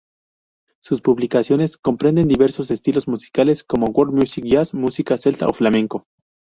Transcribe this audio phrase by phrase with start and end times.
[0.79, 6.07] Sus publicaciones comprenden diversos estilos musicales como world music, jazz, música celta o flamenco.